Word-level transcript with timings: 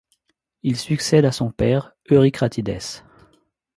Il 0.63 0.77
succède 0.77 1.25
à 1.25 1.31
son 1.31 1.51
père 1.51 1.93
Eurycratidès. 2.09 3.03